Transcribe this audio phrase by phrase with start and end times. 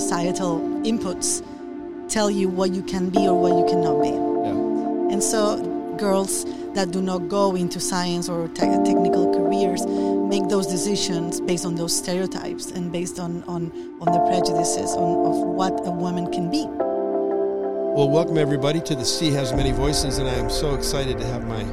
[0.00, 1.42] societal inputs
[2.08, 4.10] tell you what you can be or what you cannot be.
[4.10, 5.12] Yeah.
[5.12, 5.40] And so
[5.96, 6.44] girls
[6.74, 11.74] that do not go into science or te- technical careers make those decisions based on
[11.76, 13.72] those stereotypes and based on, on,
[14.02, 16.66] on the prejudices on, of what a woman can be.
[17.96, 21.26] Well, welcome everybody to the Sea Has Many Voices, and I am so excited to
[21.26, 21.64] have my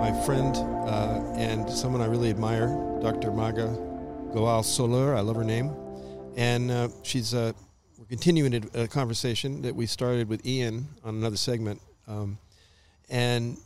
[0.00, 0.56] my friend
[0.88, 2.68] uh, and someone I really admire,
[3.02, 3.30] Dr.
[3.30, 3.68] Marga
[4.32, 5.14] Gual Soler.
[5.14, 5.74] I love her name,
[6.36, 7.52] and uh, she's uh,
[7.98, 12.38] we're continuing a, conversation that we started with Ian on another segment, um,
[13.08, 13.56] and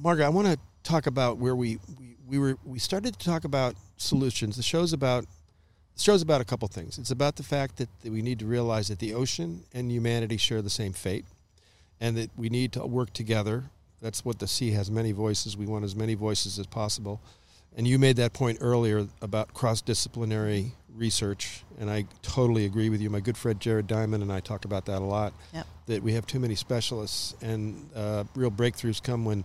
[0.00, 3.44] Marga, I want to talk about where we, we we were we started to talk
[3.44, 4.56] about solutions.
[4.56, 5.24] The show's about
[5.96, 6.98] the show's about a couple things.
[6.98, 10.36] It's about the fact that, that we need to realize that the ocean and humanity
[10.36, 11.24] share the same fate,
[12.00, 13.64] and that we need to work together.
[14.02, 15.56] That's what the sea has many voices.
[15.56, 17.20] We want as many voices as possible.
[17.74, 23.00] And you made that point earlier about cross disciplinary research, and I totally agree with
[23.02, 23.10] you.
[23.10, 25.34] My good friend Jared Diamond and I talk about that a lot.
[25.52, 25.66] Yep.
[25.86, 29.44] That we have too many specialists, and uh, real breakthroughs come when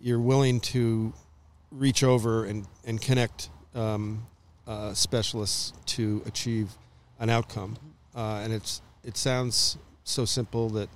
[0.00, 1.12] you're willing to
[1.70, 4.26] reach over and, and connect um,
[4.66, 6.70] uh, specialists to achieve
[7.20, 7.76] an outcome.
[8.14, 10.88] Uh, and it's it sounds so simple that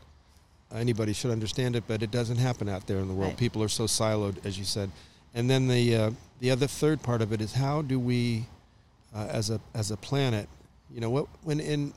[0.75, 3.31] anybody should understand it, but it doesn't happen out there in the world.
[3.31, 3.39] Right.
[3.39, 4.91] People are so siloed, as you said.
[5.35, 6.11] And then the uh,
[6.43, 8.47] the other third part of it is how do we,
[9.15, 10.49] uh, as a as a planet,
[10.93, 11.95] you know, what when in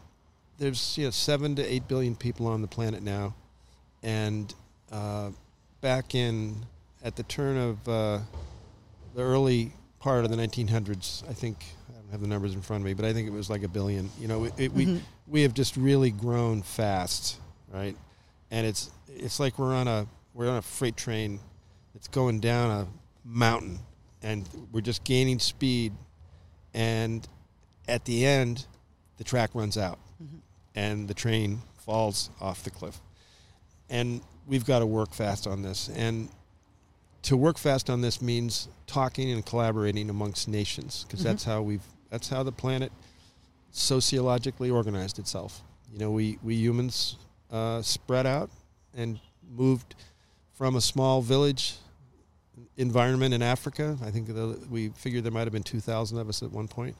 [0.59, 3.33] there's you know seven to eight billion people on the planet now,
[4.03, 4.53] and
[4.91, 5.31] uh,
[5.81, 6.55] back in
[7.03, 8.19] at the turn of uh,
[9.16, 12.81] the early part of the 1900s, I think I don't have the numbers in front
[12.81, 14.11] of me, but I think it was like a billion.
[14.19, 14.75] You know, it, it, Mhm.
[14.75, 17.38] we we have just really grown fast,
[17.73, 17.97] right?
[18.51, 21.39] And it's it's like we're on a we're on a freight train
[21.95, 22.88] that's going down a
[23.27, 23.79] mountain,
[24.26, 25.94] and we're just gaining speed,
[26.73, 27.28] and
[27.88, 28.66] at the end,
[29.18, 30.40] the track runs out, Mhm.
[30.73, 33.00] and the train falls off the cliff,
[33.90, 36.30] and we've got to work fast on this and
[37.22, 41.24] to work fast on this means talking and collaborating amongst nations because Mhm.
[41.24, 42.91] that's how we've that's how the planet
[43.72, 45.62] sociologically organized itself.
[45.91, 47.18] You know, we we humans
[47.52, 48.50] uh, spread out
[48.94, 49.96] and moved
[50.53, 51.75] from a small village
[52.77, 53.97] environment in Africa.
[54.03, 54.29] I think
[54.69, 56.95] we figured there might have been two thousand of us at one point,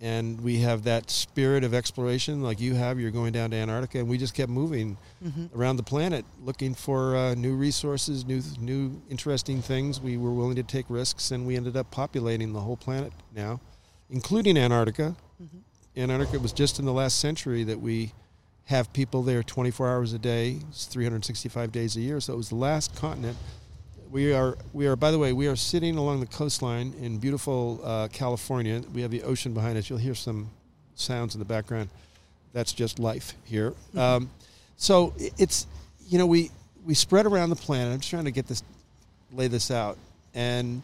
[0.00, 2.98] and we have that spirit of exploration like you have.
[3.00, 5.54] You're going down to Antarctica, and we just kept moving Mhm.
[5.54, 10.00] around the planet looking for uh, new resources, new new interesting things.
[10.00, 13.60] We were willing to take risks, and we ended up populating the whole planet now,
[14.10, 15.16] including Antarctica.
[15.42, 15.48] Mhm.
[15.96, 18.12] Antarctica was just in the last century that we
[18.64, 22.18] have people there 24 hours a day, 365 days a year.
[22.20, 23.36] So it was the last continent.
[24.14, 27.80] We are we are by the way we are sitting along the coastline in beautiful
[27.82, 28.80] uh, California.
[28.94, 29.90] We have the ocean behind us.
[29.90, 30.50] You'll hear some
[30.94, 31.88] sounds in the background.
[32.52, 33.74] That's just life here.
[33.96, 34.30] Um,
[34.76, 35.66] so it's
[36.06, 36.52] you know we
[36.86, 37.92] we spread around the planet.
[37.92, 38.62] I'm just trying to get this
[39.32, 39.98] lay this out,
[40.32, 40.80] and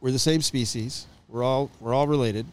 [0.00, 1.06] we're the same species.
[1.28, 2.46] We're all we're all related,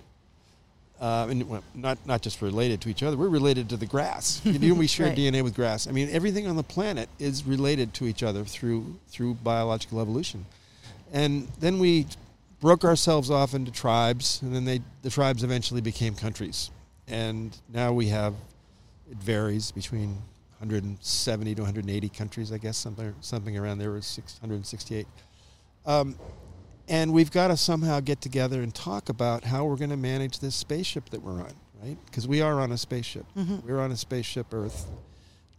[1.00, 3.16] uh, and well, not not just related to each other.
[3.18, 4.42] We're related to the grass.
[4.46, 5.18] You know, we share Right.
[5.18, 5.88] DNA with grass.
[5.88, 10.46] I mean, everything on the planet is related to each other through through biological evolution,
[11.14, 12.08] and then we
[12.60, 16.72] broke ourselves off into tribes, and then they the tribes eventually became countries,
[17.08, 18.34] and now we have
[19.12, 20.18] it varies between
[20.60, 25.06] 170 to 180 countries, I guess something something around there was 668.
[25.86, 26.16] Um,
[26.88, 30.40] and we've got to somehow get together and talk about how we're going to manage
[30.40, 31.54] this spaceship that we're on,
[31.84, 31.98] right?
[32.06, 33.26] Because we are on a spaceship.
[33.38, 33.64] Mhm.
[33.64, 34.88] We're on a spaceship Earth,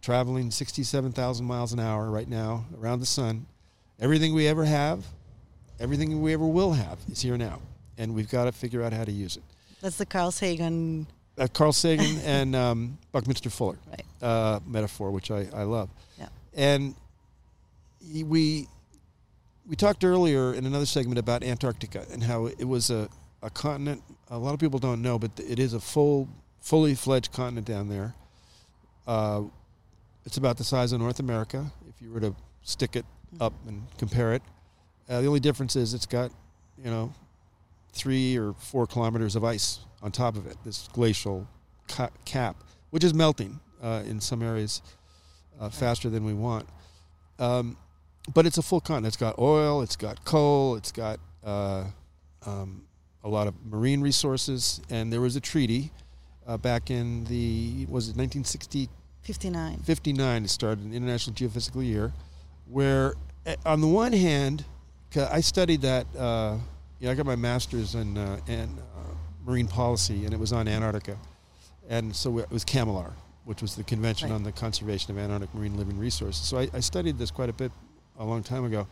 [0.01, 3.45] traveling 67,000 miles an hour right now around the sun.
[3.99, 5.05] Everything we ever have,
[5.79, 7.59] everything we ever will have is here now,
[7.97, 9.43] and we've got to figure out how to use it.
[9.81, 11.05] That's the Carl Sagan.
[11.37, 14.05] Uh, Carl Sagan and um, Buckminster Fuller Right.
[14.21, 15.89] uh, metaphor, which I, I love.
[16.17, 16.27] Yeah.
[16.53, 16.95] And
[18.23, 18.67] we
[19.69, 23.07] we talked earlier in another segment about Antarctica and how it was a,
[23.43, 24.01] a continent.
[24.31, 26.27] A lot of people don't know, but it is a full,
[26.59, 28.15] fully fledged continent down there.
[29.05, 29.43] Uh,
[30.25, 33.05] it's about the size of North America if you were to stick it
[33.39, 34.41] up and compare it.
[35.07, 36.31] Uh, the only difference is it's got,
[36.83, 37.13] you know,
[37.93, 40.57] three or four kilometers of ice on top of it.
[40.65, 41.47] This glacial
[41.87, 42.55] ca- cap,
[42.89, 44.81] which is melting uh, in some areas
[45.59, 46.67] uh, faster than we want.
[47.37, 47.77] Um,
[48.33, 49.07] but it's a full continent.
[49.07, 51.85] It's got oil, it's got coal, it's got uh,
[52.45, 52.83] um,
[53.23, 54.81] a lot of marine resources.
[54.89, 55.91] And there was a treaty
[56.47, 58.89] uh, back in the was it 1960
[59.21, 59.77] 59.
[59.79, 62.11] 59 it started an international geophysical year
[62.65, 63.13] where
[63.45, 64.65] eh, on the one hand
[65.31, 66.57] i studied that uh,
[66.99, 69.13] you know, i got my master's in, uh, in uh,
[69.45, 71.15] marine policy and it was on antarctica
[71.89, 73.11] and so it was CCAMLR,
[73.45, 74.35] which was the Convention Right.
[74.35, 76.43] on the Conservation of Antarctic Marine Living Resources.
[76.43, 77.71] So I, I studied this quite a bit
[78.19, 78.87] a long time ago,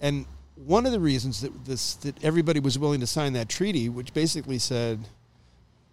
[0.00, 0.24] and
[0.66, 4.12] one of the reasons that this that everybody was willing to sign that treaty, which
[4.14, 5.00] basically said,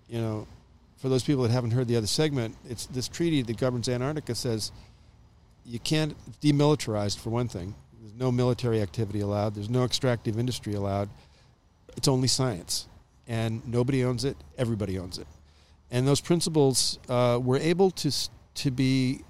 [0.08, 0.48] you know,
[0.98, 4.34] for those people that haven't heard the other segment, it's this treaty that governs Antarctica
[4.34, 4.72] says
[5.66, 7.76] you can't it's demilitarized for one thing.
[8.00, 9.56] There's no military activity allowed.
[9.56, 11.10] There's no extractive industry allowed.
[11.98, 12.88] It's only science,
[13.28, 14.38] and nobody owns it.
[14.58, 15.28] Everybody owns it,
[15.92, 18.12] and those principles uh, were able to
[18.56, 19.22] to be.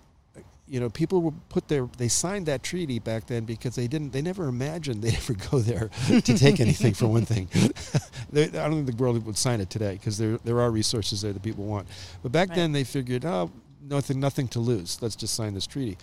[0.67, 1.87] You know, people were put there.
[1.97, 4.13] They signed that treaty back then because they didn't.
[4.13, 6.95] They never imagined they'd ever go there to take anything.
[6.95, 7.49] For one thing,
[8.31, 11.21] they, I don't think the world would sign it today because there there are resources
[11.21, 11.87] there that people want.
[12.23, 12.55] But back Right.
[12.55, 13.51] then they figured, oh,
[13.81, 14.99] nothing nothing to lose.
[15.03, 15.97] Let's just sign this treaty,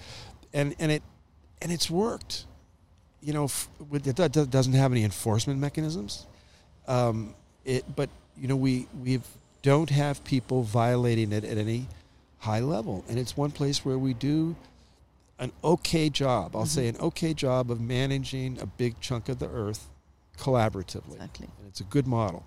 [0.55, 1.03] and and it
[1.61, 2.47] and it's worked.
[3.20, 6.26] You know, f- with- it do- doesn't have any enforcement mechanisms.
[6.87, 7.35] Um,
[7.65, 9.20] it, but you know, we we
[9.62, 11.88] don't have people violating it at any
[12.43, 14.56] high level, and it's one place where we do
[15.39, 16.56] an okay job.
[16.56, 16.69] I'll Mhm.
[16.79, 19.89] say an okay job of managing a big chunk of the earth
[20.39, 21.49] collaboratively Exactly.
[21.59, 22.44] and it's a good model,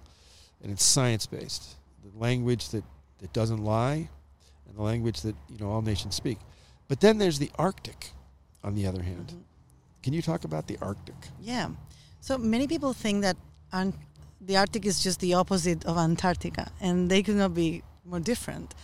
[0.62, 1.76] and it's science based.
[2.04, 2.84] The language that,
[3.20, 4.10] that doesn't lie,
[4.68, 6.40] and the language that you know all nations speak.
[6.90, 8.12] But then there's the Arctic,
[8.64, 9.28] on the other hand.
[9.34, 9.44] Mhm.
[10.04, 11.30] Can you talk about the Arctic?
[11.40, 11.70] Yeah.
[12.20, 13.38] So many people think that
[14.42, 18.76] the Arctic is just the opposite of Antarctica, and they could not be more different.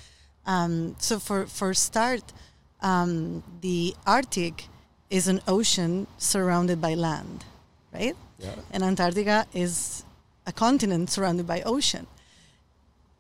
[0.46, 2.34] Um, so for for start,
[2.82, 4.68] um, the Arctic
[5.10, 7.46] is an ocean surrounded by land,
[7.94, 8.16] right?
[8.40, 8.56] Yeah.
[8.72, 10.04] And Antarctica is
[10.48, 12.08] a continent surrounded by ocean.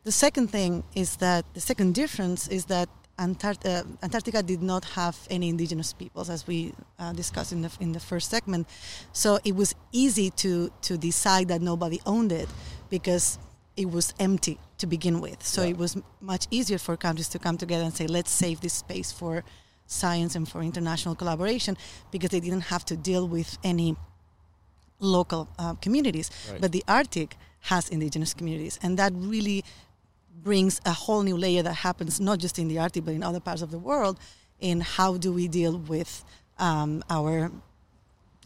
[0.03, 2.89] The second thing is that the second difference is that
[3.19, 7.71] Antart- uh, Antarctica did not have any indigenous peoples, as we uh, discussed in the
[7.79, 8.67] in the first segment.
[9.11, 12.49] So it was easy to to decide that nobody owned it
[12.89, 13.37] because
[13.77, 15.43] it was empty to begin with.
[15.43, 15.69] So Yeah.
[15.71, 18.73] it was m- much easier for countries to come together and say, let's save this
[18.73, 19.43] space for
[19.87, 21.77] science and for international collaboration
[22.11, 23.95] because they didn't have to deal with any
[24.99, 26.29] local uh, communities.
[26.51, 26.61] Right.
[26.61, 29.63] But the Arctic has indigenous communities, and that really
[30.43, 33.39] brings a whole new layer that happens not just in the Arctic but in other
[33.39, 34.19] parts of the world.
[34.59, 36.23] In how do we deal with
[36.59, 37.51] um, our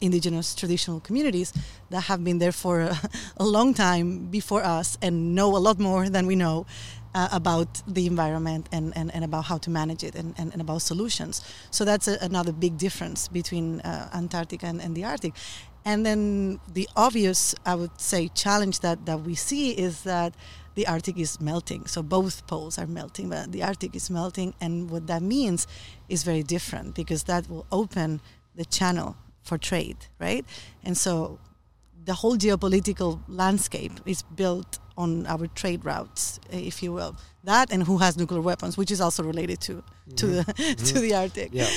[0.02, 1.54] indigenous traditional communities
[1.90, 3.00] that have been there for a,
[3.38, 6.66] a long time before us and know a lot more than we know
[7.14, 10.62] uh, about the environment and, and, and about how to manage it and, and, and
[10.62, 11.42] about solutions.
[11.72, 15.34] So that's a, another big difference between uh, Antarctica and, and the Arctic.
[15.86, 20.36] And then the obvious, I would say, challenge that, that we see is that
[20.74, 21.86] the Arctic is melting.
[21.86, 24.54] So both poles are melting, but the Arctic is melting.
[24.60, 25.68] And what that means
[26.10, 28.20] is very different because that will open
[28.56, 29.16] the channel
[29.46, 30.46] for trade, right?
[30.84, 31.40] And so
[32.04, 37.16] the whole geopolitical landscape is built on our trade routes, eh, if you will.
[37.44, 39.84] That and who has nuclear weapons, which is also related to
[40.18, 40.36] to mm-hmm.
[40.36, 41.02] the to mm-hmm.
[41.02, 41.50] the Arctic.
[41.54, 41.70] Yeah.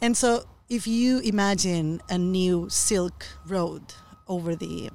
[0.00, 3.82] And so, if you imagine a new Silk Road
[4.28, 4.90] over the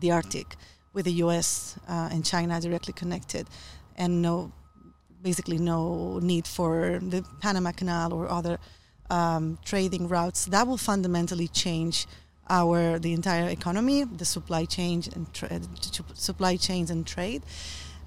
[0.00, 0.56] the Arctic,
[0.92, 1.76] with the U.S.
[1.88, 3.48] Uh, and China directly connected,
[3.96, 4.52] and no,
[5.22, 8.58] basically no need for the Panama Canal or other
[9.10, 12.06] um, trading routes, that will fundamentally change
[12.50, 15.60] our the entire economy, the supply chain and tra-
[16.14, 17.42] supply chains and trade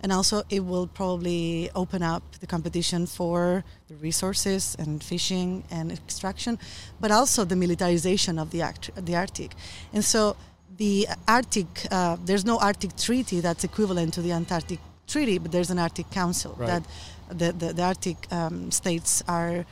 [0.02, 5.92] and also it will probably open up the competition for the resources and fishing and
[5.92, 6.60] extraction,
[7.00, 9.54] but also the militarization of the, act- the Arctic.
[9.94, 10.36] And so
[10.78, 15.70] the Arctic, uh, there's no Arctic treaty that's equivalent to the Antarctic Treaty, but there's
[15.70, 16.68] an Arctic Council Right.
[16.68, 16.84] that
[17.30, 19.66] the, the, the Arctic um, states are,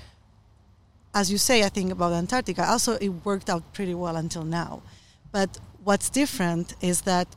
[1.15, 2.63] as you say, I think about Antarctica.
[2.69, 4.81] Also, it worked out pretty well until now.
[5.31, 7.27] But what's different is that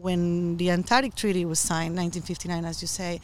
[0.00, 3.20] when the Antarctic Treaty was signed, 1959, as you say,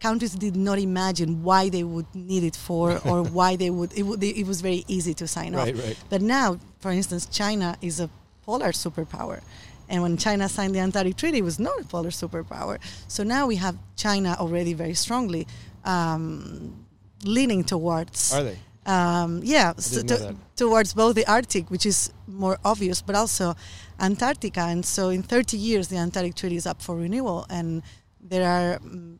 [0.00, 3.96] countries did not imagine why they would need it for or why they would.
[3.96, 5.66] It, would, it was very easy to sign off.
[5.66, 5.96] Right, right.
[6.10, 8.10] But now, for instance, China is a
[8.44, 9.42] polar superpower.
[9.88, 12.78] And when China signed the Antarctic Treaty, it was not a polar superpower.
[13.06, 15.46] So now we have China already very strongly
[15.84, 16.84] um,
[17.24, 18.58] leaning towards Are they?
[18.86, 23.54] Um, yeah, so to- towards both the Arctic, which is more obvious, but also
[24.00, 24.60] Antarctica.
[24.60, 27.82] And so in 30 years, the Antarctic Treaty is up for renewal, and
[28.20, 29.18] there are mm,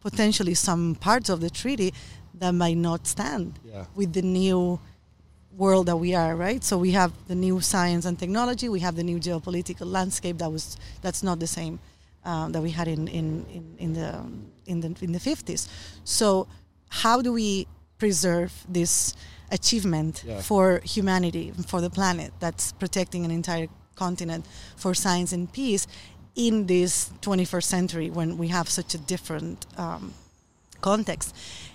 [0.00, 1.92] potentially some parts of the treaty
[2.34, 3.84] that might not stand Yeah.
[3.94, 4.78] with the new
[5.56, 8.94] world that we are right so we have the new science and technology we have
[8.94, 11.80] the new geopolitical landscape that was that's not the same
[12.24, 14.10] uh, that we had in, in, in, in the
[14.66, 15.66] in the in the 50s
[16.04, 16.46] so
[16.90, 17.66] how do we
[17.98, 19.14] preserve this
[19.50, 20.40] achievement Yeah.
[20.42, 25.86] for humanity for the planet that's protecting an entire continent for science and peace
[26.34, 30.12] in this 21st century when we have such a different um,
[30.80, 31.34] context.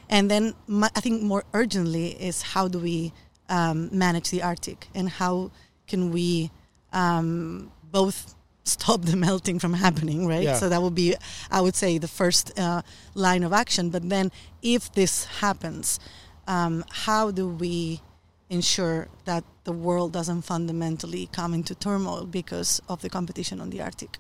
[0.10, 3.12] And then my, I think more urgently is how do we
[3.50, 5.52] um, manage the Arctic and how
[5.88, 6.50] can we
[6.94, 10.44] um, both stop the melting from happening, right?
[10.44, 10.56] Yeah.
[10.56, 11.16] So that would be,
[11.52, 12.82] I would say, the first uh,
[13.14, 13.90] line of action.
[13.90, 16.00] But then, if this happens,
[16.48, 18.02] um, how do we
[18.50, 23.82] ensure that the world doesn't fundamentally come into turmoil because of the competition on the
[23.82, 24.18] Arctic?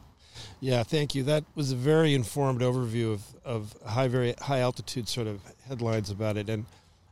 [0.60, 1.24] Yeah, thank you.
[1.24, 6.10] That was a very informed overview of, of high very high altitude sort of headlines
[6.10, 6.66] about it, and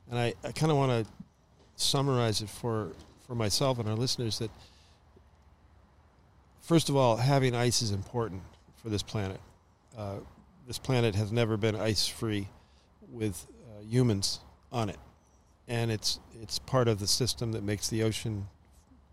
[0.10, 1.12] and I, I kind of want to
[1.76, 2.92] summarize it for
[3.28, 4.52] for myself and our listeners that
[6.72, 8.42] first of all, having ice is important
[8.78, 9.42] for this planet.
[9.98, 10.20] Uh,
[10.66, 12.48] this planet has never been ice free
[13.12, 14.40] with uh, humans
[14.72, 14.96] on it,
[15.68, 18.48] and it's it's part of the system that makes the ocean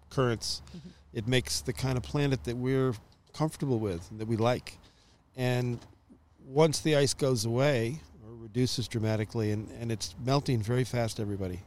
[0.08, 0.62] currents.
[0.68, 0.88] Mm-hmm.
[1.14, 2.94] It makes the kind of planet that we're
[3.32, 4.78] comfortable with and that we like.
[5.36, 5.80] And
[6.46, 11.58] once the ice goes away or reduces dramatically, and, and it's melting very fast, everybody.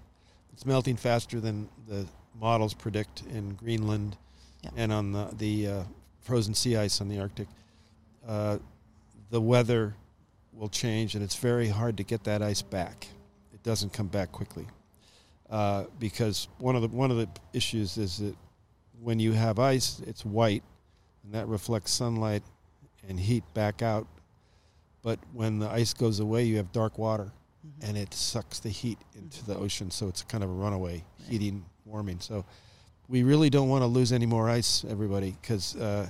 [0.53, 2.07] It's melting faster than the
[2.39, 4.15] models predict in Greenland
[4.63, 4.69] Yeah.
[4.75, 5.83] and on the, the uh,
[6.21, 7.47] frozen sea ice on the Arctic.
[8.27, 8.57] Uh,
[9.31, 9.95] the weather
[10.53, 13.07] will change, and it's very hard to get that ice back.
[13.53, 14.67] It doesn't come back quickly.
[15.49, 18.35] Uh, because one of the one of the issues is that
[19.01, 20.63] when you have ice, it's white,
[21.23, 22.43] and that reflects sunlight
[23.09, 24.07] and heat back out.
[25.01, 27.31] But when the ice goes away, you have dark water,
[27.65, 27.89] Mm-hmm.
[27.89, 29.91] and it sucks the heat into the ocean.
[29.91, 32.19] So it's kind of a runaway heating, warming.
[32.19, 32.43] So
[33.11, 36.07] we really don't want to lose any more ice, everybody, because uh,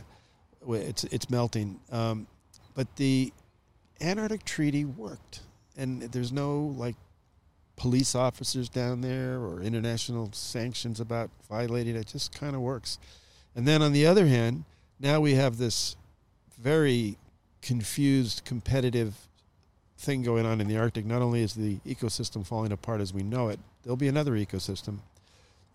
[0.70, 1.79] it's it's melting.
[1.91, 2.27] Um,
[2.75, 3.34] but the
[4.00, 5.41] Antarctic Treaty worked,
[5.75, 6.96] and there's no like
[7.75, 12.01] police officers down there or international sanctions about violating it.
[12.01, 13.00] It just kind of works.
[13.55, 14.65] And then on the other hand,
[15.00, 15.96] now we have this
[16.60, 17.17] very
[17.63, 19.15] confused, competitive
[19.98, 21.05] thing going on in the Arctic.
[21.05, 25.00] Not only is the ecosystem falling apart as we know it, there'll be another ecosystem.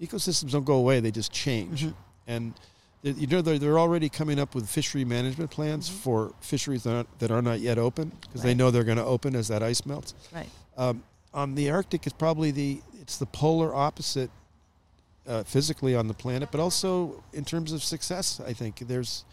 [0.01, 1.85] Ecosystems don't go away; they just change.
[1.85, 1.95] Mhm.
[2.27, 2.55] And
[3.03, 5.93] you know they're, they're already coming up with fishery management plans Mhm.
[5.95, 9.05] for fisheries that are, that are not yet open because they know they're going to
[9.05, 10.15] open as that ice melts.
[10.35, 10.49] Right.
[10.77, 14.31] Um, on the Arctic, it's probably the it's the polar opposite
[15.27, 18.41] uh, physically on the planet, but also in terms of success.
[18.45, 19.25] I think there's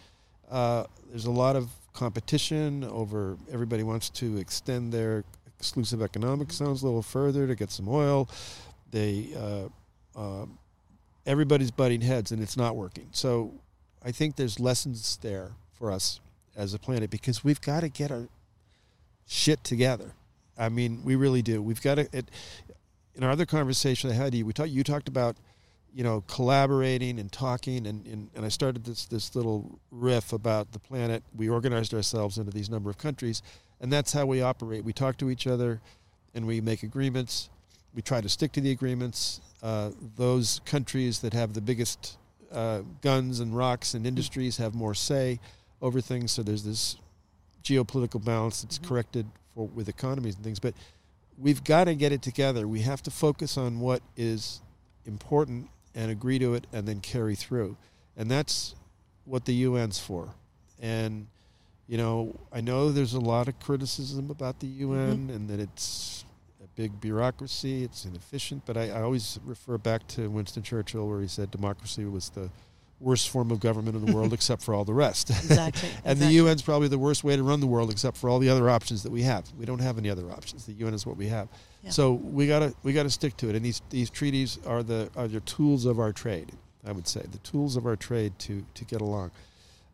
[0.50, 3.36] uh, there's a lot of competition over.
[3.50, 5.24] Everybody wants to extend their
[5.58, 8.28] exclusive economic zones a little further to get some oil.
[8.90, 9.68] They uh,
[10.16, 10.58] um,
[11.26, 13.08] everybody's butting heads, and it's not working.
[13.12, 13.52] So
[14.04, 16.20] I think there's lessons there for us
[16.56, 18.28] as a planet because we've got to get our
[19.26, 20.12] shit together.
[20.56, 21.62] I mean, we really do.
[21.62, 22.08] We've got to.
[22.12, 22.30] It,
[23.16, 24.70] in our other conversation I had, you we talked.
[24.70, 25.36] You talked about,
[25.94, 30.72] you know, collaborating and talking, and, and and I started this this little riff about
[30.72, 31.22] the planet.
[31.34, 33.42] We organized ourselves into these number of countries,
[33.80, 34.84] and that's how we operate.
[34.84, 35.80] We talk to each other,
[36.34, 37.50] and we make agreements.
[37.94, 39.40] We try to stick to the agreements.
[39.64, 42.18] Uh, those countries that have the biggest
[42.52, 45.40] uh, guns and rocks and industries have more say
[45.80, 46.30] over things.
[46.32, 46.96] So there's this
[47.62, 48.86] geopolitical balance that's Mhm.
[48.88, 50.60] corrected for with economies and things.
[50.60, 50.74] But
[51.38, 52.68] we've got to get it together.
[52.68, 54.60] We have to focus on what is
[55.06, 57.76] important and agree to it, and then carry through.
[58.16, 58.74] And that's
[59.24, 60.34] what the UN's for.
[60.80, 61.26] And
[61.86, 66.24] you know, I know there's a lot of criticism about the UN and that it's
[66.64, 68.62] a big bureaucracy, it's inefficient.
[68.66, 72.50] But I, I always refer back to Winston Churchill, where he said democracy was the
[73.00, 75.30] worst form of government in the world, except for all the rest.
[75.30, 75.88] Exactly.
[76.04, 76.38] And exactly.
[76.38, 78.68] the UN's probably the worst way to run the world, except for all the other
[78.70, 79.44] options that we have.
[79.58, 80.64] We don't have any other options.
[80.64, 81.48] The UN is what we have.
[81.82, 81.90] Yeah.
[81.90, 83.56] So we gotta we gotta stick to it.
[83.56, 86.52] And these these treaties are the are the tools of our trade.
[86.86, 89.32] I would say the tools of our trade to to get along,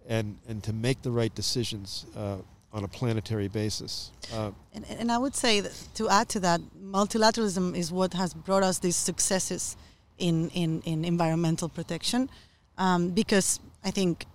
[0.08, 2.36] and and to make the right decisions uh,
[2.72, 4.10] on a planetary basis.
[4.32, 8.32] Uh, And, and I would say that to add to that, multilateralism is what has
[8.34, 9.76] brought us these successes
[10.18, 12.28] in, in, in environmental protection.
[12.78, 14.26] Um, because I think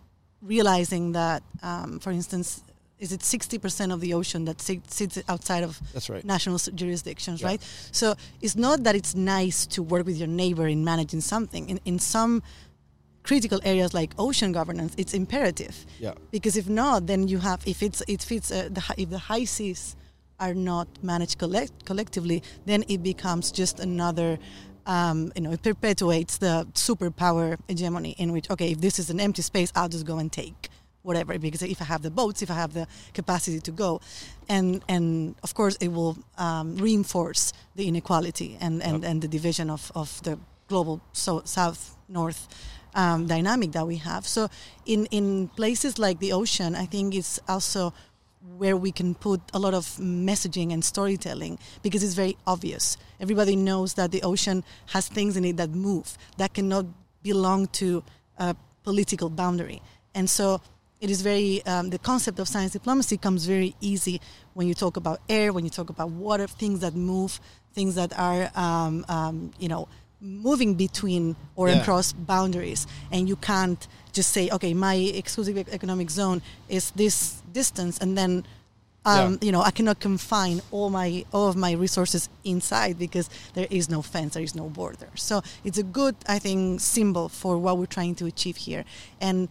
[0.41, 2.61] realizing that, um, for instance,
[2.99, 6.23] is it 60% of the ocean that sits outside of that's right.
[6.23, 7.47] national jurisdictions, Yeah.
[7.47, 7.61] right?
[7.91, 11.69] So it's not that it's nice to work with your neighbor in managing something.
[11.69, 12.41] In, in some
[13.25, 16.13] critical areas like ocean governance, it's imperative Yeah.
[16.31, 19.45] because if not, then you have if it's if it's uh, the, if the high
[19.45, 19.95] seas
[20.39, 24.37] are not managed collect- collectively, then it becomes just another.
[24.87, 29.19] Um, you know, it perpetuates the superpower hegemony in which okay, if this is an
[29.19, 30.69] empty space, I'll just go and take
[31.01, 33.99] whatever because if I have the boats, if I have the capacity to go,
[34.47, 39.09] and and of course it will um, reinforce the inequality and and, Yep.
[39.11, 42.47] and the division of of the global so south north
[42.95, 44.25] um, dynamic that we have.
[44.25, 44.49] So
[44.85, 47.93] in in places like the ocean, I think it's also
[48.57, 52.97] where we can put a lot of messaging and storytelling because it's very obvious.
[53.19, 56.85] Everybody knows that the ocean has things in it that move that cannot
[57.23, 58.03] belong to
[58.37, 59.81] a political boundary,
[60.13, 60.61] and so
[61.01, 64.21] it is very um, the concept of science diplomacy comes very easy
[64.53, 67.39] when you talk about air, when you talk about water, things that move,
[67.73, 69.87] things that are um, um, you know
[70.21, 71.81] moving between or Yeah.
[71.81, 77.97] across boundaries, and you can't just say, okay, my exclusive economic zone is this distance,
[78.01, 78.43] and then
[79.07, 79.37] um, Yeah.
[79.45, 83.87] you know I cannot confine all my all of my resources inside because there is
[83.89, 85.09] no fence, there is no border.
[85.15, 88.83] So it's a good, I think, symbol for what we're trying to achieve here,
[89.21, 89.47] and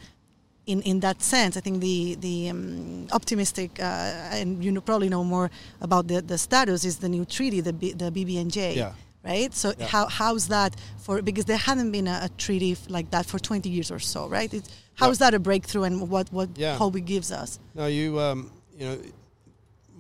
[0.67, 5.09] in, in that sense, I think the the um, optimistic uh, and you know, probably
[5.09, 8.93] know more about the, the status is the new treaty, the B, the BBNJ, Yeah.
[9.25, 9.55] Right?
[9.55, 9.87] So Yeah.
[9.87, 13.39] how how's that for because there hadn't been a, a treaty f- like that for
[13.39, 14.53] 20 years or so, right?
[14.53, 15.13] It, how Yeah.
[15.13, 16.77] is that a breakthrough and what what Yeah.
[16.77, 17.59] hope it gives us?
[17.75, 18.99] No, you, um, you know,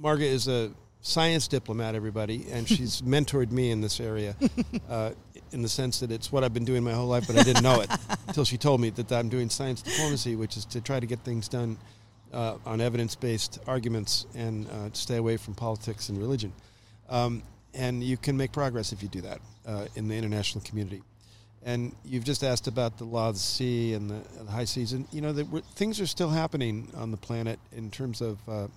[0.00, 4.36] Marga is a science diplomat, everybody, and she's mentored me in this area,
[4.90, 5.10] uh,
[5.52, 7.62] in the sense that it's what I've been doing my whole life, but I didn't
[7.62, 7.90] know it
[8.26, 11.20] until she told me that I'm doing science diplomacy, which is to try to get
[11.20, 11.76] things done
[12.32, 16.52] uh, on evidence-based arguments and uh, to stay away from politics and religion.
[17.08, 17.42] Um,
[17.74, 21.02] and you can make progress if you do that uh, in the international community.
[21.62, 24.92] And you've just asked about the law of the sea and the, the high seas,
[24.92, 28.68] and you know that things are still happening on the planet in terms of uh,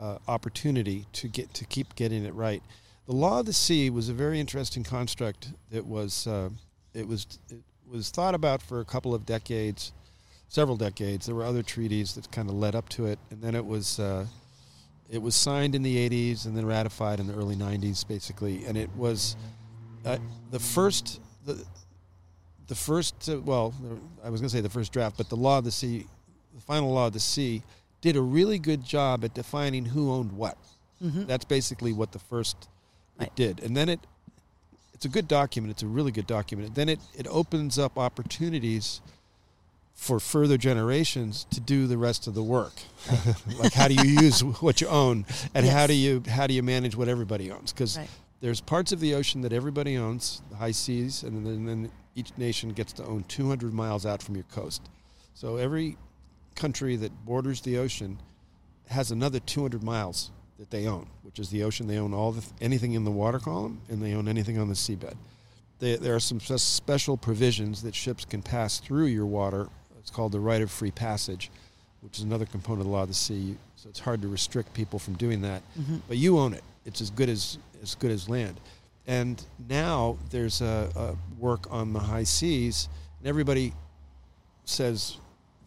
[0.00, 2.62] uh, opportunity to get to keep getting it right.
[3.06, 6.48] The law of the sea was a very interesting construct that was uh,
[6.94, 9.92] it was it was thought about for a couple of decades,
[10.48, 11.26] several decades.
[11.26, 14.00] There were other treaties that kind of led up to it, and then it was
[14.00, 14.26] uh,
[15.10, 18.64] it was signed in the 80s and then ratified in the early 90s, basically.
[18.66, 19.36] And it was
[20.04, 20.18] uh,
[20.50, 21.64] the first the
[22.68, 23.72] the first uh, well,
[24.24, 26.06] I was going to say the first draft, but the law of the sea,
[26.54, 27.62] the final law of the sea,
[28.00, 30.58] did a really good job at defining who owned what.
[31.02, 31.26] Mm-hmm.
[31.26, 32.68] That's basically what the first
[33.18, 33.28] Right.
[33.28, 34.00] it did, and then it
[34.92, 35.70] it's a good document.
[35.70, 36.74] It's a really good document.
[36.74, 39.00] Then it it opens up opportunities
[39.96, 42.74] for further generations to do the rest of the work.
[43.58, 46.62] like how do you use what you own, and how do you how do you
[46.62, 47.72] manage what everybody owns?
[47.72, 48.08] Because Right.
[48.40, 52.30] there's parts of the ocean that everybody owns, the high seas, and then, then each
[52.36, 54.82] nation gets to own 200 miles out from your coast.
[55.34, 55.96] So every
[56.54, 58.18] country that borders the ocean
[58.88, 61.86] has another 200 miles that they own, which is the ocean.
[61.86, 64.74] They own all the anything in the water column, and they own anything on the
[64.74, 65.16] seabed.
[65.78, 69.68] They, there are some special provisions that ships can pass through your water.
[70.06, 71.50] It's called the right of free passage,
[72.00, 73.56] which is another component of the law of the sea.
[73.74, 75.96] So it's hard to restrict people from doing that Mm-hmm.
[76.06, 76.62] but you own it.
[76.84, 78.60] It's as good as as good as land.
[79.08, 82.88] And now there's a, a work on the high seas,
[83.18, 83.72] and everybody
[84.64, 85.16] says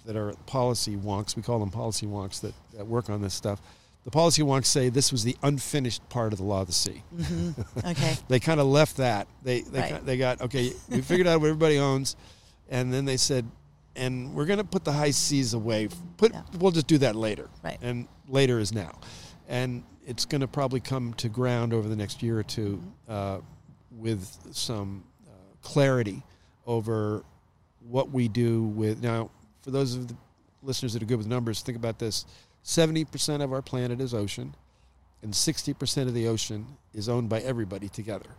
[0.05, 1.35] that are policy wonks.
[1.35, 3.61] We call them policy wonks that, that work on this stuff.
[4.05, 7.03] The policy wonks say this was the unfinished part of the law of the sea.
[7.15, 7.61] Mm-hmm.
[7.91, 8.15] Okay.
[8.29, 9.27] They kind of left that.
[9.43, 10.05] They they, Right.
[10.05, 10.71] they got okay.
[10.89, 12.15] We figured out what everybody owns,
[12.69, 13.45] and then they said,
[13.99, 15.89] and we're going to put the high seas away.
[16.17, 16.41] Put Yeah.
[16.57, 17.49] we'll just do that later.
[17.63, 17.77] Right.
[17.81, 18.99] And later is now,
[19.47, 23.39] and it's going to probably come to ground over the next year or 2 uh,
[23.91, 25.31] with some uh,
[25.61, 26.23] clarity
[26.65, 27.23] over
[27.87, 29.29] what we do with now.
[29.61, 30.15] For those of the
[30.63, 32.25] listeners that are good with numbers, think about this:
[32.63, 34.55] seventy percent of our planet is ocean
[35.21, 38.29] and 60% of the ocean is owned by everybody together.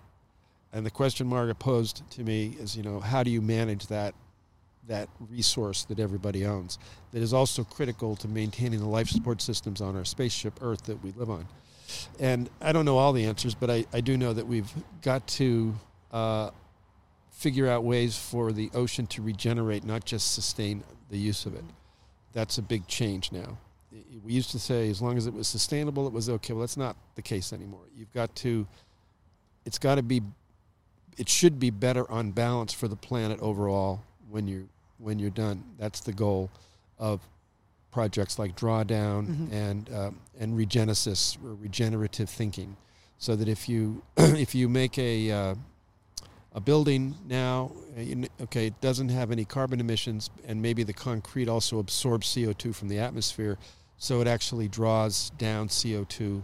[0.72, 4.14] And the question Marga posed to me is, you know, how do you manage that
[4.88, 6.78] that resource that everybody owns
[7.12, 11.02] that is also critical to maintaining the life support systems on our spaceship Earth that
[11.02, 11.46] we live on?
[12.18, 14.70] And I don't know all the answers, but I, I do know that we've
[15.02, 15.74] got to
[16.12, 16.50] uh,
[17.32, 21.64] figure out ways for the ocean to regenerate, not just sustain the use of it.
[22.32, 23.58] That's a big change now
[24.24, 26.76] we used to say as long as it was sustainable it was okay well that's
[26.76, 28.66] not the case anymore you've got to
[29.64, 30.22] it's got to be
[31.18, 35.64] it should be better on balance for the planet overall when you when you're done
[35.78, 36.50] that's the goal
[36.98, 37.20] of
[37.90, 39.52] projects like drawdown Mhm.
[39.52, 42.76] and um, and regenesis or regenerative thinking
[43.18, 45.54] so that if you if you make a uh,
[46.52, 51.48] a building now, uh, okay, it doesn't have any carbon emissions, and maybe the concrete
[51.48, 53.56] also absorbs CO2 from the atmosphere,
[53.98, 56.42] so it actually draws down CO2.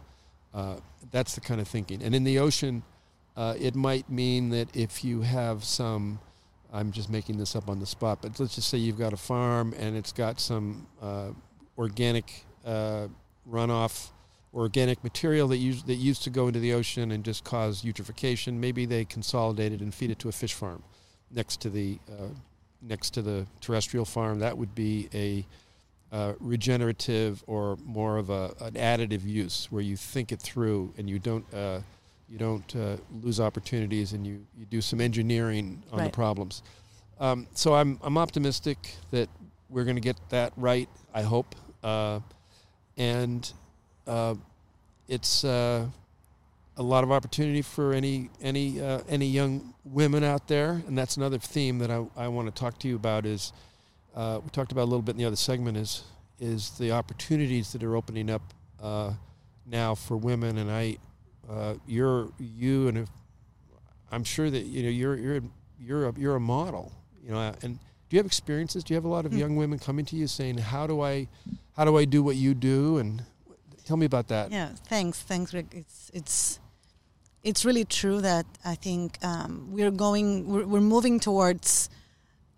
[0.55, 0.77] Uh,
[1.11, 2.05] that's the kind of thinking.
[2.05, 2.85] And in the ocean,
[3.37, 6.21] uh, it might mean that if you have some,
[6.73, 9.17] I'm just making this up on the spot, but let's just say you've got a
[9.17, 11.31] farm and it's got some uh,
[11.79, 13.09] organic uh,
[13.49, 14.11] runoff
[14.55, 18.55] organic material that used that used to go into the ocean and just cause eutrophication.
[18.55, 20.83] Maybe they consolidate it and feed it to a fish farm
[21.31, 22.29] next to the uh,
[22.83, 24.39] next to the terrestrial farm.
[24.39, 25.47] That would be a
[26.13, 31.11] uh, regenerative or more of a, an additive use where you think it through and
[31.11, 31.81] you don't uh,
[32.29, 36.05] you don't uh, lose opportunities and you, you do some engineering on Right.
[36.07, 36.63] the problems.
[37.21, 39.29] Um, so I'm I'm optimistic that
[39.71, 40.89] we're going to get that right.
[41.15, 42.21] I hope, uh,
[42.97, 43.51] and
[44.07, 44.35] uh,
[45.09, 45.87] it's uh,
[46.77, 51.17] a lot of opportunity for any any uh, any young women out there, and that's
[51.17, 53.25] another theme that I, I want to talk to you about.
[53.25, 53.53] Is
[54.15, 56.05] uh, we talked about a little bit in the other segment is
[56.39, 58.43] is the opportunities that are opening up
[58.83, 59.13] uh,
[59.65, 60.99] now for women, and I
[61.49, 63.09] uh, you're you and if,
[64.11, 65.41] I'm sure that you know you're you're
[65.81, 67.79] you're a, you're a model, you know, and
[68.09, 68.85] do you have experiences?
[68.85, 69.39] Do you have a lot of Hmm.
[69.39, 71.29] young women coming to you saying, "How do I,
[71.77, 73.25] how do I do what you do?" And
[73.85, 74.51] tell me about that.
[74.53, 75.67] Yeah, thanks, thanks, Greg.
[75.73, 76.61] It's it's
[77.43, 81.89] it's really true that I think um, we're going, we're, we're moving towards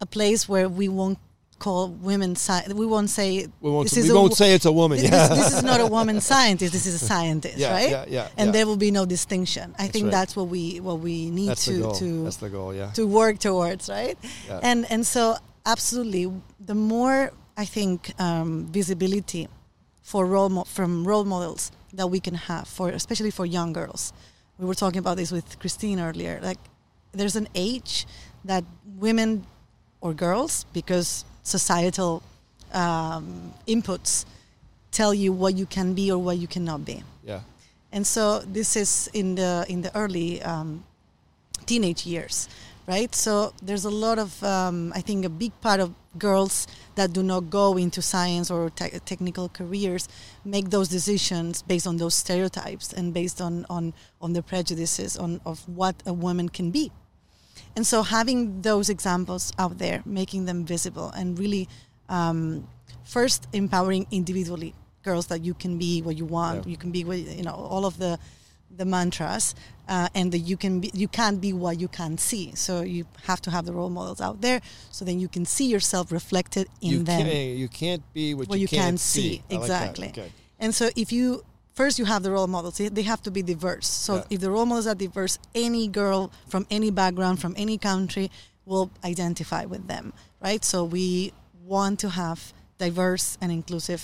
[0.00, 1.18] a place where we won't
[1.58, 2.36] call women.
[2.36, 4.98] Sci- we won't say We won't, This we a won't wo- say it's a woman.
[4.98, 5.28] this, Yeah.
[5.28, 6.72] this is not a woman scientist.
[6.72, 7.90] This is a scientist, yeah, right?
[7.90, 8.28] Yeah, yeah.
[8.36, 8.52] And yeah.
[8.52, 9.74] there will be no distinction.
[9.78, 10.12] I That's think right.
[10.18, 12.74] that's what we what we need That's to to That's the goal.
[12.74, 12.90] Yeah.
[12.98, 14.16] to work towards, right?
[14.48, 14.60] Yeah.
[14.70, 16.24] And and so absolutely,
[16.64, 19.48] the more I think um, visibility
[20.02, 24.12] for role mo- from role models that we can have for especially for young girls.
[24.58, 26.40] We were talking about this with Christine earlier.
[26.42, 26.58] Like,
[27.12, 28.06] there's an age
[28.44, 28.64] that
[28.98, 29.46] women
[30.00, 32.22] or girls, because societal
[32.72, 34.24] um, inputs
[34.90, 37.02] tell you what you can be or what you cannot be.
[37.24, 37.40] Yeah.
[37.92, 40.84] and so this is in the in the early um,
[41.66, 42.48] teenage years
[42.88, 43.14] right?
[43.14, 47.22] So there's a lot of um, i think a big part of girls that do
[47.22, 50.08] not go into science or te- technical careers
[50.44, 55.40] make those decisions based on those stereotypes and based on on on the prejudices on
[55.44, 56.90] of what a woman can be
[57.76, 61.68] and so having those examples out there making them visible and really
[62.08, 62.66] um,
[63.04, 66.70] first empowering individually girls that you can be what you want Yeah.
[66.72, 68.18] you can be what you know all of the
[68.76, 69.54] the mantras
[69.88, 73.06] uh, and that you can be you can't be what you can't see so you
[73.24, 76.68] have to have the role models out there so then you can see yourself reflected
[76.80, 79.42] in you them Can't, you can't be what, what you, you can't can't see.
[79.50, 79.60] Like.
[79.60, 80.08] Exactly.
[80.08, 80.30] Okay.
[80.60, 81.42] and so if you
[81.78, 82.76] first you have the role models.
[82.78, 83.88] They- have to be diverse.
[84.06, 84.34] So Yeah.
[84.34, 85.34] if the role models are diverse
[85.66, 86.20] any girl
[86.52, 88.26] from any background from any country
[88.70, 90.06] will identify with them
[90.46, 90.64] right?
[90.72, 91.32] So we
[91.74, 92.38] want to have
[92.78, 94.02] diverse and inclusive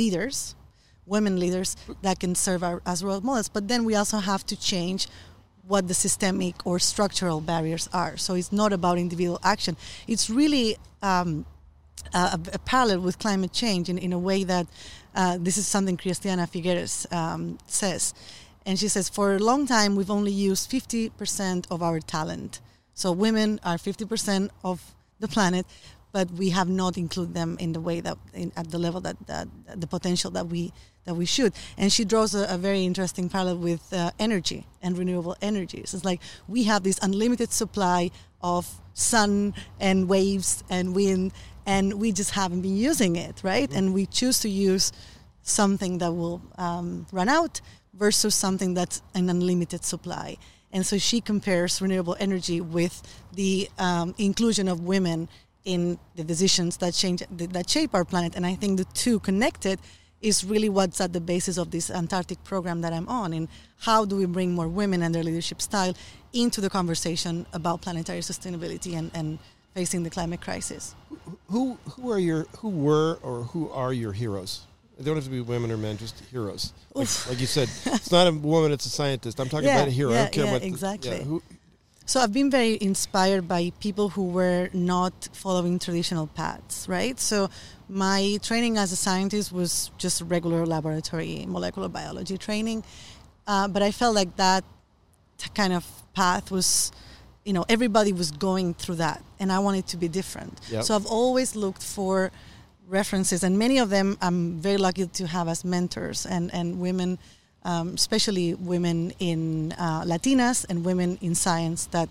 [0.00, 0.54] leaders
[1.06, 3.48] women leaders that can serve our, as role models.
[3.56, 5.06] But then we also have to change
[5.66, 8.16] what the systemic or structural barriers are.
[8.16, 9.76] So it's not about individual action.
[10.06, 11.44] It's really um,
[12.14, 14.66] a, a parallel with climate change in, in a way that
[15.14, 18.14] uh, this is something Cristiana Figueres um, says.
[18.66, 22.60] And she says, for a long time, we've only used 50% of our talent.
[22.94, 25.66] So women are 50% of the planet,
[26.12, 29.16] but we have not included them in the way that, in, at the level that,
[29.26, 30.72] that, the potential that we
[31.04, 31.52] that we should.
[31.76, 35.94] And she draws a, a very interesting parallel with uh, energy and renewable energies.
[35.94, 41.32] It's like we have this unlimited supply of sun and waves and wind,
[41.66, 43.70] and we just haven't been using it, right?
[43.72, 44.92] And we choose to use
[45.42, 47.60] something that will um, run out
[47.92, 50.36] versus something that's an unlimited supply.
[50.72, 55.28] And so she compares renewable energy with the um, inclusion of women
[55.64, 58.34] in the decisions that change that shape our planet.
[58.36, 59.78] And I think the two connected
[60.20, 63.32] is really what's at the basis of this Antarctic program that I'm on.
[63.32, 63.48] And
[63.78, 65.94] how do we bring more women and their leadership style
[66.32, 69.38] into the conversation about planetary sustainability and, and
[69.74, 70.94] facing the climate crisis?
[71.50, 74.62] Who who are your who were or who are your heroes?
[74.98, 76.72] They don't have to be women or men, just heroes.
[76.94, 79.40] Like, like you said, it's not a woman; it's a scientist.
[79.40, 80.10] I'm talking Yeah, about a hero.
[80.10, 80.60] I yeah, don't care yeah, what.
[80.62, 81.22] the- exactly.
[81.24, 81.42] who,
[82.06, 87.18] So I've been very inspired by people who were not following traditional paths, right?
[87.18, 87.48] So
[87.88, 92.84] my training as a scientist was just regular laboratory molecular biology training,
[93.48, 94.62] uh, but I felt like that
[95.54, 95.84] kind of
[96.14, 96.92] path was,
[97.44, 100.60] you know, everybody was going through that, and I wanted to be different.
[100.70, 100.84] Yep.
[100.84, 102.30] So I've always looked for
[102.88, 107.18] references, and many of them I'm very lucky to have as mentors and and women
[107.64, 112.08] um, especially women in uh, Latinas and women in science that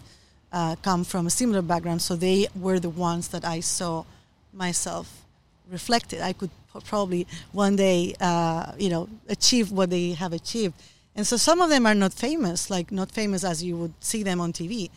[0.51, 2.01] uh, come from a similar background.
[2.01, 4.05] So they were the ones that I saw
[4.51, 5.23] myself
[5.71, 6.21] reflected.
[6.21, 10.73] I could p- probably one day, uh, you know, achieve what they have achieved.
[11.15, 14.23] And so some of them are not famous, like not famous as you would see
[14.23, 14.89] them on TV.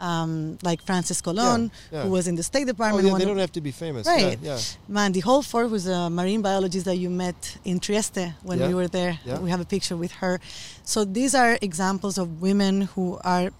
[0.00, 2.02] Um, like Frances Colón, Yeah, yeah.
[2.04, 3.04] who was in the State Department.
[3.04, 3.20] oh, Department.
[3.20, 4.06] yeah, they don't have to be famous.
[4.06, 4.38] Right.
[4.42, 4.58] Yeah.
[4.90, 9.18] Mandë Holford, who's a marine biologist that you met in Trieste when we were there.
[9.26, 9.38] Yeah.
[9.44, 10.40] We have a picture with her.
[10.84, 13.50] So these are examples of women who are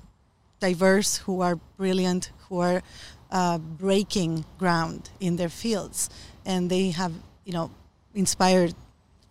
[0.61, 2.83] diverse, who are brilliant, who are
[3.31, 6.09] uh, breaking ground in their fields.
[6.46, 7.12] And they have
[7.44, 7.70] you know,
[8.14, 8.74] inspired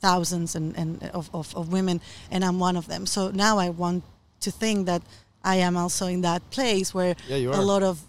[0.01, 3.05] thousands and, and of, of, of women, and I'm one of them.
[3.05, 4.03] So now I want
[4.41, 5.01] to think that
[5.43, 7.99] I am also in that place where Yeah, a lot of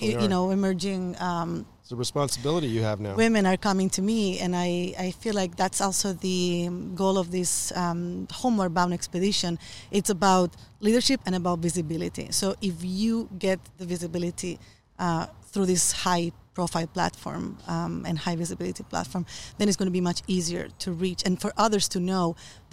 [0.00, 3.14] You you know emerging um, It's a responsibility you have now.
[3.14, 7.30] women are coming to me, and I, I feel like that's also the goal of
[7.30, 9.58] this um, homeward bound expedition.
[9.90, 10.50] It's about
[10.80, 12.26] leadership and about visibility.
[12.30, 14.58] So if you get the visibility
[14.98, 17.44] uh, through this high profile platform
[17.74, 19.24] um, and high visibility platform,
[19.56, 22.24] then it's going to be much easier to reach and for others to know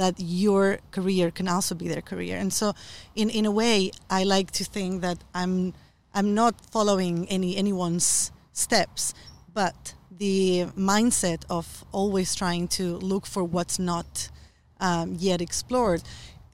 [0.02, 0.64] that your
[0.98, 2.36] career can also be their career.
[2.44, 2.68] And so,
[3.16, 3.76] in, in a way,
[4.20, 5.74] I like to think that I'm
[6.18, 9.14] I'm not following any anyone's steps,
[9.54, 9.80] but
[10.26, 11.66] the mindset of
[12.00, 14.10] always trying to look for what's not
[14.88, 16.02] um, yet explored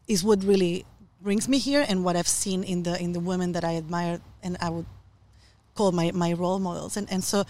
[0.08, 0.86] is what really
[1.22, 4.20] brings me here and what I've seen in the in the women that I admire
[4.46, 4.90] and I would
[5.76, 6.98] call my, my role models.
[6.98, 7.44] And and so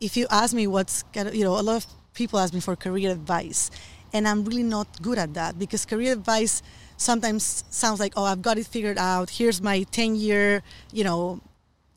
[0.00, 3.10] if you ask me what's you know, a lot of people ask me for career
[3.10, 3.70] advice
[4.12, 6.62] and I'm really not good at that because career advice
[6.96, 9.30] sometimes sounds like, oh, I've got it figured out.
[9.30, 11.40] Here's my 10 year, you know,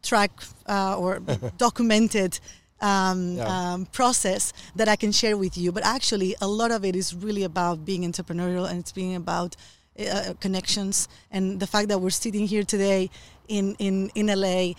[0.02, 0.32] track
[0.68, 1.20] uh, or
[1.58, 2.40] documented
[2.82, 3.46] um, Yeah.
[3.74, 5.72] um, process that I can share with you.
[5.72, 9.56] But actually, a lot of it is really about being entrepreneurial and it's being about
[10.00, 13.10] uh, connections and the fact that we're sitting here today
[13.48, 14.74] in, in, in LA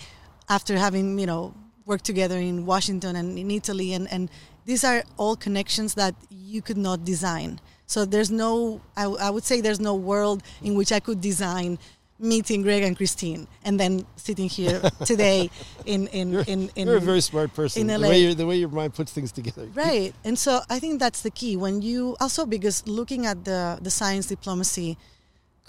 [0.48, 3.92] after having, you know, worked together in Washington and in Italy.
[3.94, 4.30] And, and
[4.66, 7.60] these are all connections that you could not design.
[7.86, 11.20] So there's no, I, w- I would say there's no world in which I could
[11.22, 11.78] design
[12.18, 15.50] meeting Greg and Christine and then sitting here today
[15.86, 17.88] in, in, You're, in, in you're a very smart person.
[17.88, 19.68] in the, way your the way your mind puts things together.
[19.74, 20.12] Right.
[20.24, 21.56] And so I think that's the key.
[21.56, 24.98] When you also because looking at the the science diplomacy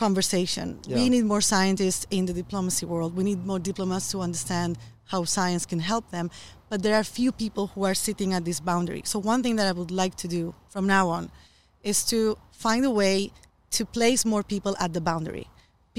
[0.05, 0.95] conversation, Yeah.
[0.97, 3.11] we need more scientists in the diplomacy world.
[3.19, 4.77] We need more diplomats to understand
[5.11, 6.25] how science can help them.
[6.69, 9.01] But there are few people who are sitting at this boundary.
[9.11, 11.23] So one thing that I would like to do from now on
[11.83, 13.31] is to find a way
[13.77, 15.47] to place more people at the boundary.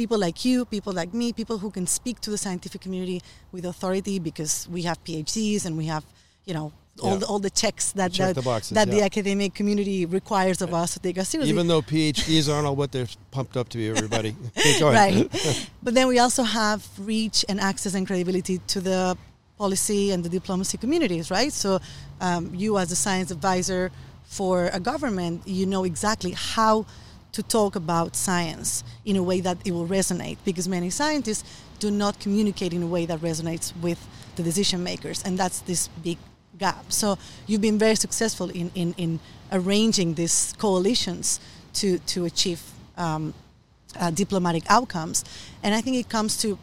[0.00, 3.20] People like you, people like me, people who can speak to the scientific community
[3.52, 6.04] with authority because we have PhDs and we have,
[6.46, 7.16] you know, all Yeah.
[7.18, 10.72] the all the checks that Check that, the boxes, that the academic community requires of
[10.72, 11.52] us to take us seriously.
[11.52, 14.34] Even though PhDs aren't all what they're pumped up to be, everybody.
[14.80, 15.28] Right.
[15.82, 19.16] but then we also have reach and access and credibility to the
[19.58, 21.52] policy and the diplomacy communities, right?
[21.52, 21.80] So
[22.20, 23.90] um, you, as a science advisor
[24.24, 26.86] for a government, you know exactly how
[27.32, 31.44] to talk about science in a way that it will resonate because many scientists
[31.78, 34.00] do not communicate in a way that resonates with
[34.36, 36.18] the decision makers, and that's this big
[36.60, 36.92] gap.
[36.92, 37.18] So
[37.48, 39.18] you've been very successful in, in, in
[39.50, 41.40] arranging these coalitions
[41.74, 42.60] to, to achieve
[42.96, 43.34] um,
[43.98, 45.24] uh, diplomatic outcomes.
[45.64, 46.58] And I think it comes to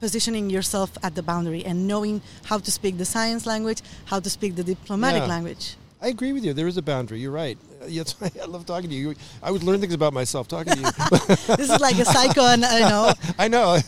[0.00, 4.30] positioning yourself at the boundary and knowing how to speak the science language, how to
[4.30, 5.34] speak the diplomatic Yeah.
[5.34, 5.76] language.
[6.02, 6.54] I agree with you.
[6.54, 7.20] There is a boundary.
[7.20, 7.58] You're right.
[7.82, 9.14] Uh, yes, I love talking to you.
[9.42, 10.86] I would learn things about myself talking to you.
[11.56, 13.12] This is like a psycho, and I know.
[13.38, 13.78] I know.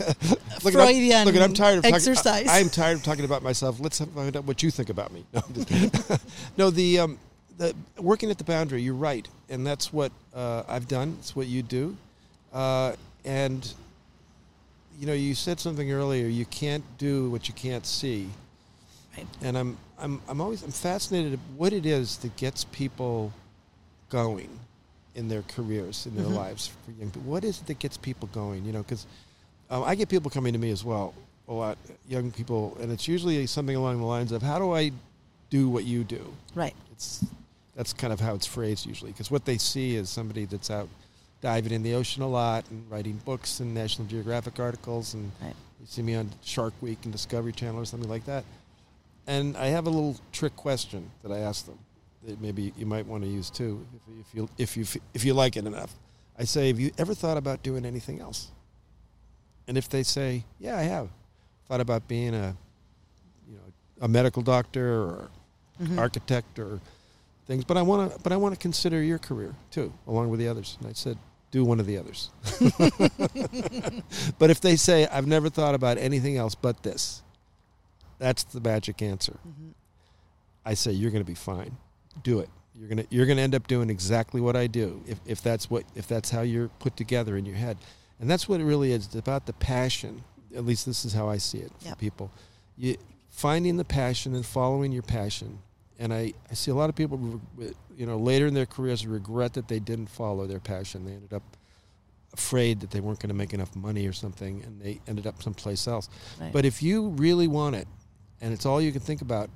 [0.62, 2.44] look, Freudian I'm, look, I'm tired of exercise.
[2.44, 3.80] Talking, I, am tired of talking about myself.
[3.80, 5.24] Let's find out what you think about me.
[5.32, 5.42] No,
[6.58, 7.18] no the um,
[7.56, 8.82] the working at the boundary.
[8.82, 11.16] You're right, and that's what uh, I've done.
[11.20, 11.96] It's what you do,
[12.52, 12.94] uh,
[13.24, 13.72] and
[14.98, 16.26] you know, you said something earlier.
[16.26, 18.28] You can't do what you can't see,
[19.16, 19.26] Right.
[19.42, 23.32] and I'm I'm I'm always I'm fascinated at what it is that gets people
[24.08, 24.48] going
[25.14, 26.34] in their careers in their Mhm.
[26.34, 27.30] lives for young people.
[27.30, 28.64] What is it that gets people going?
[28.64, 29.06] You know, because
[29.70, 31.14] um, I get people coming to me as well
[31.48, 31.76] a lot,
[32.08, 34.92] young people, and it's usually something along the lines of, "How do I
[35.50, 36.74] do what you do?" Right.
[36.92, 37.24] It's
[37.74, 40.88] that's kind of how it's phrased usually, because what they see is somebody that's out
[41.40, 45.54] diving in the ocean a lot and writing books and National Geographic articles, and Right.
[45.80, 48.44] you see me on Shark Week and Discovery Channel or something like that.
[49.26, 51.78] And I have a little trick question that I ask them
[52.26, 55.34] that maybe you might want to use too, if, if you if you if you
[55.34, 55.94] like it enough.
[56.38, 58.50] I say, "Have you ever thought about doing anything else?"
[59.68, 61.08] And if they say, "Yeah, I have,"
[61.68, 62.56] thought about being a
[63.48, 65.30] you know a medical doctor or
[65.80, 65.98] Mhm.
[65.98, 66.80] architect or
[67.46, 70.38] things, but I want to but I want to consider your career too, along with
[70.40, 70.76] the others.
[70.80, 71.16] And I said,
[71.50, 72.30] do one of the others.
[74.38, 77.22] but if they say I've never thought about anything else but this,
[78.22, 79.36] that's the magic answer.
[79.46, 79.72] Mhm.
[80.64, 81.76] I say you're going to be fine.
[82.22, 82.48] Do it.
[82.74, 85.42] You're going to you're going to end up doing exactly what I do if if
[85.42, 87.76] that's what if that's how you're put together in your head.
[88.20, 89.06] And that's what it really is.
[89.06, 90.22] It's about the passion.
[90.54, 91.98] At least this is how I see it for Yep.
[91.98, 92.30] people.
[92.76, 92.96] You
[93.30, 95.58] finding the passion and following your passion.
[95.98, 97.40] And I, I see a lot of people,
[97.96, 101.04] you know, later in their careers regret that they didn't follow their passion.
[101.04, 101.42] They ended up
[102.32, 105.42] afraid that they weren't going to make enough money or something, and they ended up
[105.42, 106.08] someplace else.
[106.40, 106.52] Right.
[106.52, 107.86] But if you really want it,
[108.42, 109.48] and it's all you can think about,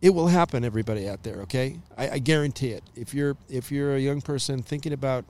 [0.00, 0.64] it will happen.
[0.64, 1.78] Everybody out there, okay?
[1.96, 2.84] I, I guarantee it.
[2.94, 5.24] If you're if you're a young person thinking about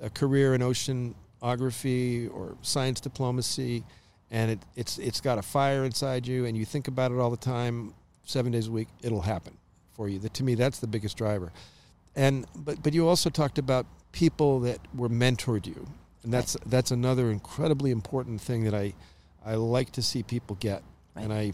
[0.00, 3.84] a career in oceanography or science diplomacy,
[4.30, 7.30] and it, it's it's got a fire inside you, and you think about it all
[7.30, 7.92] the time,
[8.24, 9.56] seven days a week, it'll happen
[9.94, 10.18] for you.
[10.20, 11.52] That to me, that's the biggest driver.
[12.14, 15.86] And but but you also talked about people that were mentored you,
[16.22, 16.70] and that's right.
[16.70, 18.94] that's another incredibly important thing that I
[19.44, 20.82] I like to see people get,
[21.14, 21.24] right.
[21.24, 21.52] and I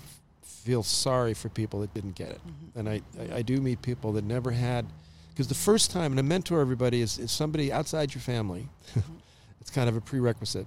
[0.65, 2.41] feel sorry for people that didn't get it.
[2.47, 2.79] Mm-hmm.
[2.79, 4.87] And I, I, I do meet people that never had
[5.31, 8.69] because the first time and a mentor everybody is, is somebody outside your family.
[8.91, 9.13] Mm-hmm.
[9.61, 10.67] it's kind of a prerequisite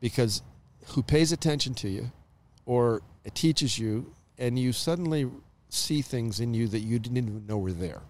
[0.00, 0.42] because
[0.88, 2.10] who pays attention to you
[2.66, 3.02] or
[3.34, 5.30] teaches you and you suddenly
[5.68, 8.02] see things in you that you didn't even know were there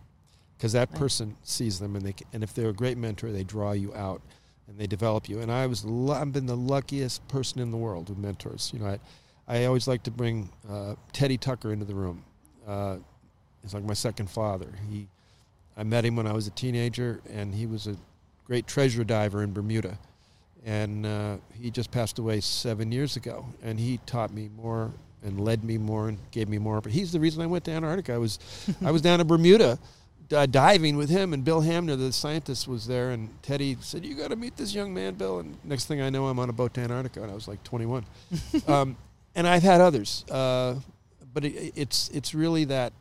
[0.57, 0.99] because that right.
[0.99, 4.23] person sees them and they and if they're a great mentor they draw you out
[4.67, 8.09] and they develop you and I was I've been the luckiest person in the world
[8.09, 8.99] with mentors you know I
[9.47, 12.25] I always like to bring uh, Teddy Tucker into the room
[12.67, 12.97] uh,
[13.63, 15.09] he's like my second father he
[15.77, 17.97] I met him when I was a teenager and he was a
[18.45, 19.99] great treasure diver in Bermuda
[20.65, 25.41] and uh, he just passed away seven years ago and he taught me more and
[25.41, 26.81] led me more and gave me more.
[26.81, 28.15] But he's the reason I went to Antarctica.
[28.15, 28.39] I was,
[28.85, 29.79] I was down in Bermuda,
[30.35, 33.11] uh, diving with him, and Bill Hamner, the scientist, was there.
[33.11, 36.11] And Teddy said, "You got to meet this young man, Bill." And next thing I
[36.11, 38.05] know, I'm on a boat to Antarctica, and I was like 21.
[38.69, 38.97] um,
[39.35, 40.77] and I've had others, uh,
[41.33, 42.93] but it, it's it's really that,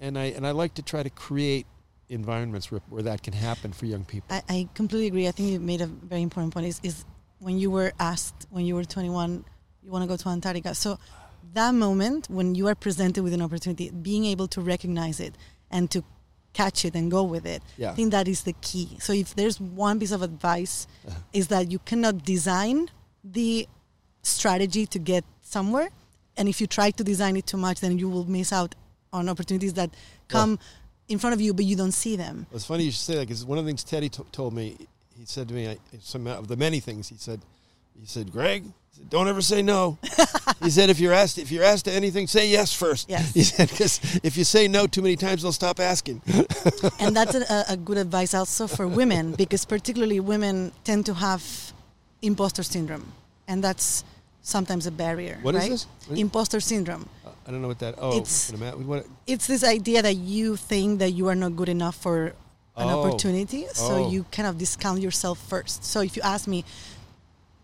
[0.00, 1.66] and I and I like to try to create
[2.08, 4.26] environments where, where that can happen for young people.
[4.30, 5.28] I, I completely agree.
[5.28, 6.66] I think you made a very important point.
[6.66, 7.04] Is is
[7.38, 9.44] when you were asked when you were 21,
[9.82, 10.74] you want to go to Antarctica.
[10.74, 10.98] So
[11.52, 15.34] that moment when you are presented with an opportunity, being able to recognize it
[15.70, 16.04] and to
[16.54, 17.62] catch it and go with it.
[17.76, 17.90] Yeah.
[17.90, 18.96] I think that is the key.
[19.00, 21.18] So if there's one piece of advice uh-huh.
[21.32, 22.90] is that you cannot design
[23.22, 23.68] the
[24.22, 25.88] strategy to get somewhere
[26.36, 28.74] and if you try to design it too much then you will miss out
[29.12, 29.90] on opportunities that
[30.28, 30.58] come well,
[31.08, 32.46] in front of you but you don't see them.
[32.52, 34.76] It's funny you should say that because one of the things Teddy t- told me
[35.18, 37.40] he said to me I, some of the many things he said
[38.00, 39.98] he said Greg said, don't ever say no.
[40.62, 43.10] he said, if you're asked, if you're asked to anything, say yes first.
[43.10, 43.34] Yes.
[43.34, 46.22] He said, because if you say no too many times, they'll stop asking.
[47.00, 51.72] and that's a, a, good advice also for women, because particularly women tend to have
[52.22, 53.12] imposter syndrome,
[53.48, 54.04] and that's
[54.44, 55.38] sometimes a barrier.
[55.42, 55.72] What right?
[55.72, 56.18] is this?
[56.18, 57.08] Imposter syndrome.
[57.26, 57.96] Uh, I don't know what that.
[57.98, 61.96] Oh, it's, what, it's this idea that you think that you are not good enough
[61.96, 62.26] for
[62.76, 63.02] an oh.
[63.02, 64.10] opportunity, so oh.
[64.10, 65.84] you kind of discount yourself first.
[65.84, 66.64] So if you ask me,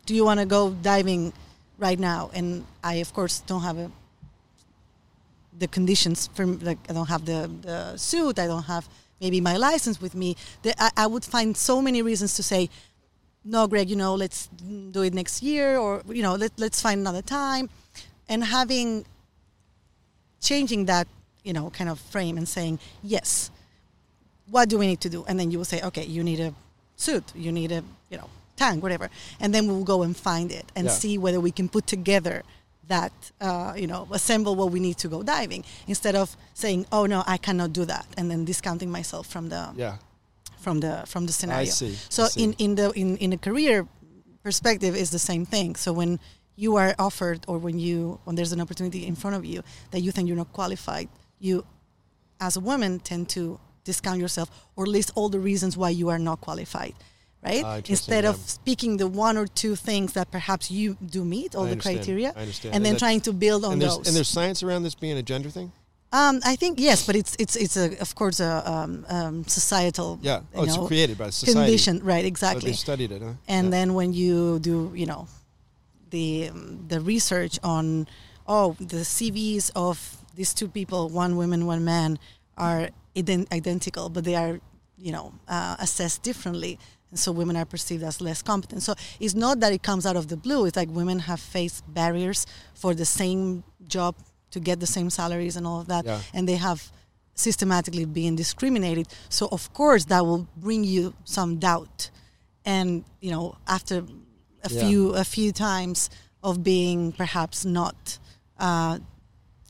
[0.06, 1.32] do you want to go diving
[1.78, 2.30] right now?
[2.32, 3.90] And I, of course, don't have a,
[5.58, 8.38] the conditions for like I don't have the, the suit.
[8.38, 8.88] I don't have
[9.20, 10.36] maybe my license with me.
[10.62, 12.70] The, I, I would find so many reasons to say,
[13.44, 14.48] no, Greg, you know, let's
[14.90, 17.70] do it next year, or you know, let, let's find another time,
[18.28, 19.04] and having
[20.40, 21.06] changing that
[21.44, 23.50] you know kind of frame and saying yes
[24.50, 25.24] what do we need to do?
[25.28, 26.54] And then you will say okay you need a
[26.96, 29.08] suit you need a you know tank, whatever,
[29.40, 30.92] and then we'll go and find it and yeah.
[30.92, 32.42] see whether we can put together
[32.88, 37.06] that uh, you know assemble what we need to go diving instead of saying oh
[37.06, 39.96] no I cannot do that and then discounting myself from the yeah
[40.60, 41.62] from the from the scenario.
[41.62, 41.94] I see.
[42.08, 42.44] So I see.
[42.44, 43.86] in in the in in a career
[44.42, 45.76] perspective is the same thing.
[45.76, 46.20] So when
[46.56, 50.00] you are offered or when you when there's an opportunity in front of you that
[50.00, 51.64] you think you're not qualified, you
[52.38, 56.18] as a woman tend to discount yourself or list all the reasons why you are
[56.18, 56.94] not qualified
[57.42, 57.64] right?
[57.64, 58.30] Uh, Instead yeah.
[58.30, 61.72] of speaking the one or two things that perhaps you do meet all I the
[61.72, 61.96] understand.
[61.98, 62.74] criteria, I understand.
[62.74, 64.06] and, and then trying to build on and those.
[64.06, 65.72] And there's science around this being a gender thing.
[66.12, 70.18] Um, I think yes, but it's it's it's a of course a um, um, societal
[70.22, 72.70] yeah oh it's know, created by society condition right exactly.
[72.70, 73.34] Oh, they studied it, huh?
[73.46, 73.70] And yeah.
[73.70, 75.28] then when you do you know
[76.10, 76.50] the
[76.88, 78.08] the research on
[78.48, 82.18] oh the CVs of these two people one woman one man
[82.56, 84.58] are ident- identical but they are
[84.98, 86.76] you know uh, assessed differently
[87.10, 88.82] and so women are perceived as less competent.
[88.82, 90.66] So it's not that it comes out of the blue.
[90.66, 94.14] It's like women have faced barriers for the same job
[94.50, 96.20] to get the same salaries and all of that, yeah.
[96.34, 96.90] and they have
[97.34, 99.08] systematically been discriminated.
[99.28, 102.10] So of course that will bring you some doubt,
[102.64, 104.04] and you know after
[104.64, 104.80] a yeah.
[104.82, 106.10] few a few times
[106.42, 108.18] of being perhaps not
[108.58, 108.98] uh,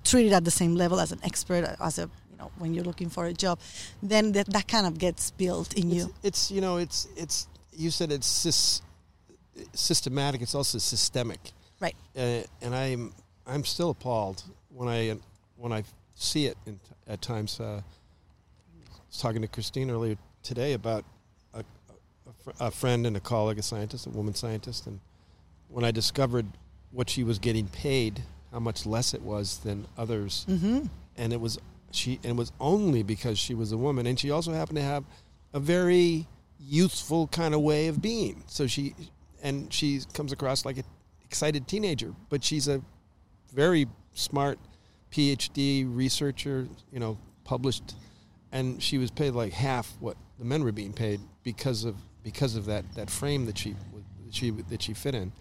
[0.04, 3.08] treated at the same level as an expert as a you know when you're looking
[3.08, 3.58] for a job
[4.02, 7.48] then that, that kind of gets built in it's, you it's you know it's it's
[7.72, 8.82] you said it's sys,
[9.72, 13.12] systematic it's also systemic right uh, and i'm
[13.46, 14.42] i'm still appalled
[14.72, 15.16] when i
[15.56, 15.82] when i
[16.14, 21.04] see it in, at times uh, I was talking to christine earlier today about
[21.54, 21.64] a,
[22.58, 25.00] a, a friend and a colleague a scientist a woman scientist and
[25.68, 26.46] when i discovered
[26.90, 30.86] what she was getting paid how much less it was than others mm-hmm.
[31.16, 31.58] and it was
[31.92, 34.82] she and it was only because she was a woman, and she also happened to
[34.82, 35.04] have
[35.52, 36.26] a very
[36.58, 38.42] youthful kind of way of being.
[38.46, 38.94] So she
[39.42, 40.84] and she comes across like an
[41.24, 42.82] excited teenager, but she's a
[43.52, 44.58] very smart
[45.10, 47.94] PhD researcher, you know, published,
[48.52, 52.56] and she was paid like half what the men were being paid because of because
[52.56, 53.74] of that that frame that she
[54.24, 55.32] that she that she fit in.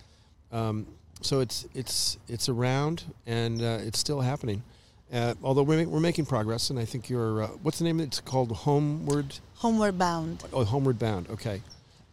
[0.51, 0.88] Um,
[1.22, 4.63] so it's it's it's around and uh, it's still happening.
[5.11, 7.43] Uh, although we're, we're making progress, and I think you're.
[7.43, 7.99] Uh, what's the name?
[7.99, 9.39] It's called Homeward.
[9.55, 10.43] Homeward Bound.
[10.53, 11.28] Oh, Homeward Bound.
[11.30, 11.61] Okay,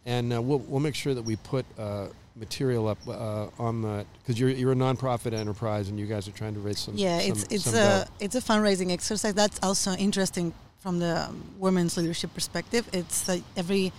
[0.05, 2.07] and uh, we'll we'll make sure that we put uh,
[2.39, 6.31] material up uh, on the because you're you're a nonprofit enterprise and you guys are
[6.31, 6.95] trying to raise some.
[6.95, 8.03] Yeah, some, it's it's some a dough.
[8.19, 9.33] it's a fundraising exercise.
[9.33, 12.87] That's also interesting from the um, women's leadership perspective.
[12.93, 13.91] It's every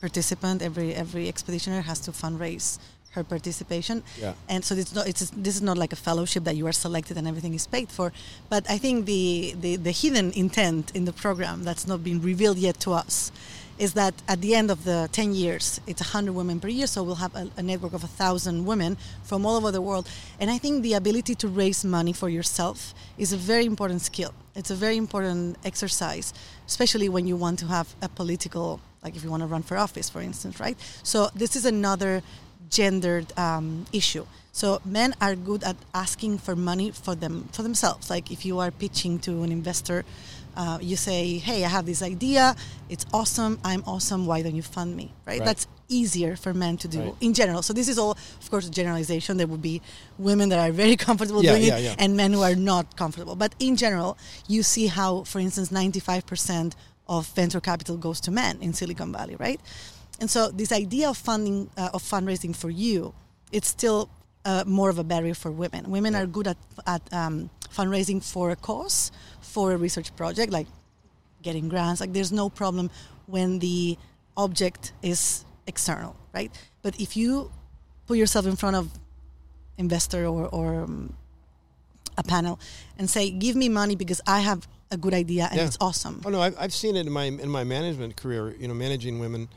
[0.00, 2.78] participant, every every expeditioner has to fundraise
[3.12, 4.02] her participation.
[4.18, 4.34] Yeah.
[4.48, 7.16] And so it's not it's this is not like a fellowship that you are selected
[7.16, 8.12] and everything is paid for.
[8.48, 12.58] But I think the the, the hidden intent in the program that's not been revealed
[12.58, 13.32] yet to us
[13.80, 17.02] is that at the end of the 10 years it's 100 women per year so
[17.02, 20.08] we'll have a, a network of 1000 women from all over the world
[20.38, 24.32] and i think the ability to raise money for yourself is a very important skill
[24.54, 26.32] it's a very important exercise
[26.66, 29.76] especially when you want to have a political like if you want to run for
[29.76, 32.22] office for instance right so this is another
[32.70, 34.24] gendered um, issue.
[34.52, 38.08] So men are good at asking for money for them for themselves.
[38.08, 40.04] Like if you are pitching to an investor,
[40.56, 42.54] uh, you say, "Hey, I have this idea.
[42.88, 43.58] It's awesome.
[43.64, 44.26] I'm awesome.
[44.26, 45.38] Why don't you fund me?" Right?
[45.40, 45.46] Right.
[45.46, 47.14] That's easier for men to do Right.
[47.20, 47.62] in general.
[47.62, 49.36] So this is all, of course, a generalization.
[49.38, 49.82] There would be
[50.18, 51.94] women that are very comfortable Yeah, doing yeah, it, yeah.
[51.98, 53.34] and men who are not comfortable.
[53.34, 56.74] But in general, you see how, for instance, 95%
[57.08, 59.60] of venture capital goes to men in Silicon Valley, right?
[60.20, 63.14] And so this idea of funding uh, of fundraising for you,
[63.50, 64.08] it's still
[64.44, 65.90] uh, more of a barrier for women.
[65.90, 69.10] Women are good at at um, fundraising for a cause,
[69.40, 70.66] for a research project, like
[71.42, 72.00] getting grants.
[72.00, 72.90] Like there's no problem
[73.26, 73.96] when the
[74.36, 76.50] object is external, right?
[76.82, 77.50] But if you
[78.06, 78.90] put yourself in front of
[79.78, 81.14] investor or, or um,
[82.18, 82.58] a panel
[82.98, 85.66] and say, "Give me money because I have a good idea and Yeah.
[85.66, 88.54] it's awesome." Oh no, I've, I've seen it in my in my management career.
[88.58, 89.48] You know, managing women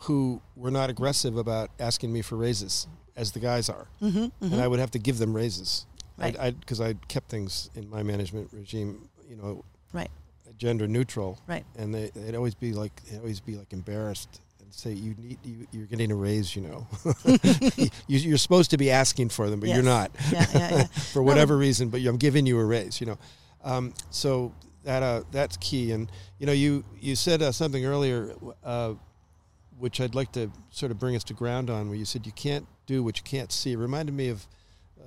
[0.00, 4.60] who were not aggressive about asking me for raises, as the guys are, hmm and
[4.60, 5.86] I would have to give them raises,
[6.18, 6.38] Right.
[6.38, 10.10] I because I kept things in my management regime, you know, Right.
[10.58, 11.64] gender neutral, Right.
[11.76, 15.38] and they they'd always be like they'd always be like embarrassed and say you need
[15.44, 16.86] you, you're getting a raise, you know,
[18.06, 20.84] you, you're supposed to be asking for them, but you're not Yeah, yeah, yeah.
[21.12, 23.18] for whatever reason, but I'm giving you a raise, you know.
[23.64, 24.52] Um, so
[24.84, 25.92] that uh, that's key.
[25.92, 28.34] And you know, you you said uh, something earlier,
[28.64, 28.94] uh,
[29.78, 32.32] which I'd like to sort of bring us to ground on, where you said you
[32.32, 33.72] can't do what you can't see.
[33.72, 34.46] It reminded me of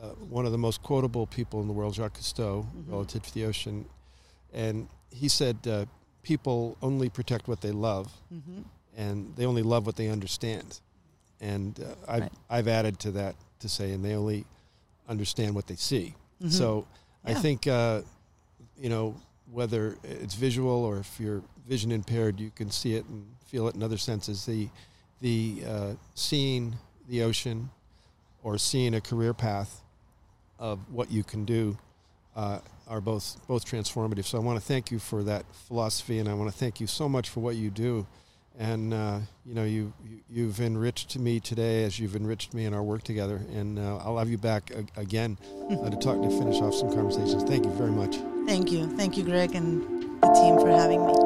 [0.01, 2.91] uh, one of the most quotable people in the world, Jacques Cousteau, Mhm.
[2.91, 3.85] relative to the ocean,
[4.53, 5.85] and he said, uh,
[6.23, 8.61] "People only protect what they love." hmm
[8.97, 10.79] and they only love what they understand.
[11.41, 12.33] And uh, I've Right.
[12.49, 14.45] I've added to that to say, and they only
[15.09, 16.15] understand what they see.
[16.41, 16.51] Mhm.
[16.51, 16.87] So
[17.25, 18.03] I think uh,
[18.77, 19.15] you know
[19.51, 23.75] whether it's visual or if you're vision impaired, you can see it and feel it
[23.75, 24.45] in other senses.
[24.45, 24.69] The
[25.19, 26.77] the uh, seeing
[27.09, 27.69] the ocean
[28.43, 29.81] or seeing a career path
[30.59, 31.77] of what you can do
[32.35, 34.25] uh, are both both transformative.
[34.25, 36.87] So I want to thank you for that philosophy, and I want to thank you
[36.87, 38.05] so much for what you do.
[38.57, 42.73] And uh, you know, you, you you've enriched me today as you've enriched me in
[42.73, 43.41] our work together.
[43.53, 45.37] And uh, I'll have you back a- again
[45.69, 47.43] uh, to talk to finish off some conversations.
[47.43, 48.15] Thank you very much.
[48.47, 48.87] Thank you.
[48.95, 49.81] Thank you, Greg, and
[50.21, 51.24] the team for having me.